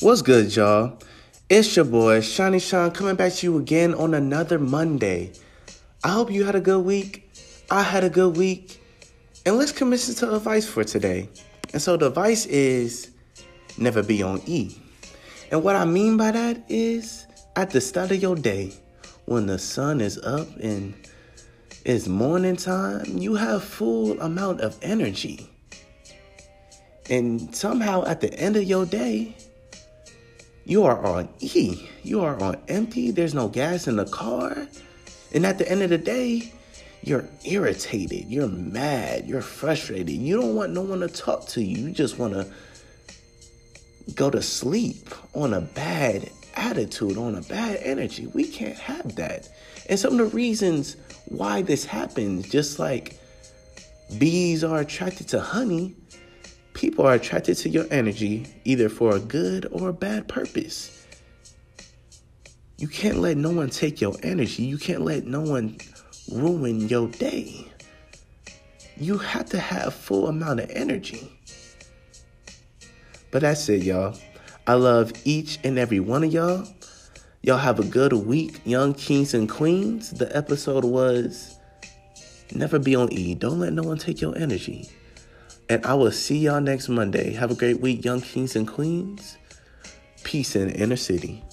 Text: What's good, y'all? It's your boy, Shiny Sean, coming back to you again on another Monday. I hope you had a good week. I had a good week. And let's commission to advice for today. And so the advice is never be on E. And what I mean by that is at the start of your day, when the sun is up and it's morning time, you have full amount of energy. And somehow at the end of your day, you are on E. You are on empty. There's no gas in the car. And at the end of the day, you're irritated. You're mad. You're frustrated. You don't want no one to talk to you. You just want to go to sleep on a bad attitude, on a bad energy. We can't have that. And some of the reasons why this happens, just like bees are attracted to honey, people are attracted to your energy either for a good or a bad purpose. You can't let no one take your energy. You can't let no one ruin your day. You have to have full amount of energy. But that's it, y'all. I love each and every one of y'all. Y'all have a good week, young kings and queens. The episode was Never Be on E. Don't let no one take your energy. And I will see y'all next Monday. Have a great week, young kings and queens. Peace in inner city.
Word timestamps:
What's 0.00 0.22
good, 0.22 0.54
y'all? 0.54 0.96
It's 1.48 1.74
your 1.74 1.84
boy, 1.84 2.20
Shiny 2.20 2.60
Sean, 2.60 2.92
coming 2.92 3.16
back 3.16 3.32
to 3.32 3.46
you 3.46 3.58
again 3.58 3.94
on 3.94 4.14
another 4.14 4.56
Monday. 4.56 5.32
I 6.04 6.10
hope 6.10 6.30
you 6.30 6.44
had 6.44 6.54
a 6.54 6.60
good 6.60 6.84
week. 6.84 7.28
I 7.68 7.82
had 7.82 8.04
a 8.04 8.08
good 8.08 8.36
week. 8.36 8.80
And 9.44 9.56
let's 9.56 9.72
commission 9.72 10.14
to 10.14 10.36
advice 10.36 10.68
for 10.68 10.84
today. 10.84 11.28
And 11.72 11.82
so 11.82 11.96
the 11.96 12.06
advice 12.06 12.46
is 12.46 13.10
never 13.76 14.04
be 14.04 14.22
on 14.22 14.40
E. 14.46 14.80
And 15.50 15.64
what 15.64 15.74
I 15.74 15.84
mean 15.84 16.16
by 16.16 16.30
that 16.30 16.62
is 16.68 17.26
at 17.56 17.70
the 17.70 17.80
start 17.80 18.12
of 18.12 18.22
your 18.22 18.36
day, 18.36 18.74
when 19.24 19.46
the 19.46 19.58
sun 19.58 20.00
is 20.00 20.16
up 20.18 20.46
and 20.60 20.94
it's 21.84 22.06
morning 22.06 22.54
time, 22.54 23.18
you 23.18 23.34
have 23.34 23.64
full 23.64 24.20
amount 24.20 24.60
of 24.60 24.78
energy. 24.80 25.50
And 27.10 27.52
somehow 27.52 28.04
at 28.04 28.20
the 28.20 28.32
end 28.34 28.54
of 28.54 28.62
your 28.62 28.86
day, 28.86 29.34
you 30.68 30.84
are 30.84 31.02
on 31.02 31.30
E. 31.40 31.88
You 32.02 32.20
are 32.20 32.38
on 32.42 32.58
empty. 32.68 33.10
There's 33.10 33.32
no 33.32 33.48
gas 33.48 33.88
in 33.88 33.96
the 33.96 34.04
car. 34.04 34.68
And 35.32 35.46
at 35.46 35.56
the 35.56 35.66
end 35.66 35.80
of 35.82 35.88
the 35.88 35.96
day, 35.96 36.52
you're 37.02 37.24
irritated. 37.46 38.26
You're 38.28 38.48
mad. 38.48 39.26
You're 39.26 39.40
frustrated. 39.40 40.10
You 40.10 40.38
don't 40.38 40.54
want 40.54 40.74
no 40.74 40.82
one 40.82 41.00
to 41.00 41.08
talk 41.08 41.46
to 41.48 41.62
you. 41.62 41.86
You 41.86 41.90
just 41.90 42.18
want 42.18 42.34
to 42.34 42.46
go 44.14 44.28
to 44.28 44.42
sleep 44.42 45.08
on 45.34 45.54
a 45.54 45.62
bad 45.62 46.28
attitude, 46.54 47.16
on 47.16 47.36
a 47.36 47.42
bad 47.42 47.80
energy. 47.82 48.26
We 48.26 48.44
can't 48.44 48.78
have 48.78 49.16
that. 49.16 49.48
And 49.88 49.98
some 49.98 50.12
of 50.12 50.18
the 50.18 50.36
reasons 50.36 50.98
why 51.24 51.62
this 51.62 51.86
happens, 51.86 52.46
just 52.46 52.78
like 52.78 53.18
bees 54.18 54.62
are 54.64 54.80
attracted 54.80 55.28
to 55.28 55.40
honey, 55.40 55.96
people 56.78 57.04
are 57.04 57.14
attracted 57.14 57.56
to 57.56 57.68
your 57.68 57.84
energy 57.90 58.46
either 58.64 58.88
for 58.88 59.16
a 59.16 59.18
good 59.18 59.66
or 59.72 59.88
a 59.88 59.92
bad 59.92 60.28
purpose. 60.28 61.04
You 62.78 62.86
can't 62.86 63.18
let 63.18 63.36
no 63.36 63.50
one 63.50 63.68
take 63.68 64.00
your 64.00 64.14
energy. 64.22 64.62
You 64.62 64.78
can't 64.78 65.02
let 65.02 65.26
no 65.26 65.40
one 65.40 65.78
ruin 66.30 66.88
your 66.88 67.08
day. 67.08 67.66
You 68.96 69.18
have 69.18 69.46
to 69.46 69.58
have 69.58 69.92
full 69.92 70.28
amount 70.28 70.60
of 70.60 70.70
energy. 70.70 71.28
But 73.32 73.42
that's 73.42 73.68
it, 73.68 73.82
y'all. 73.82 74.16
I 74.68 74.74
love 74.74 75.12
each 75.24 75.58
and 75.64 75.80
every 75.80 75.98
one 75.98 76.22
of 76.22 76.32
y'all. 76.32 76.64
Y'all 77.42 77.58
have 77.58 77.80
a 77.80 77.84
good 77.84 78.12
week, 78.12 78.60
young 78.64 78.94
kings 78.94 79.34
and 79.34 79.48
queens. 79.48 80.10
The 80.10 80.34
episode 80.36 80.84
was 80.84 81.58
Never 82.54 82.78
Be 82.78 82.94
on 82.94 83.12
E. 83.12 83.34
Don't 83.34 83.58
let 83.58 83.72
no 83.72 83.82
one 83.82 83.98
take 83.98 84.20
your 84.20 84.38
energy. 84.38 84.88
And 85.70 85.84
I 85.84 85.94
will 85.94 86.12
see 86.12 86.38
y'all 86.38 86.60
next 86.60 86.88
Monday. 86.88 87.32
Have 87.34 87.50
a 87.50 87.54
great 87.54 87.80
week, 87.80 88.04
young 88.04 88.22
kings 88.22 88.56
and 88.56 88.66
queens. 88.66 89.36
Peace 90.24 90.56
in 90.56 90.70
inner 90.70 90.96
city. 90.96 91.44